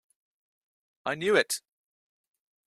[1.05, 1.61] I knew it!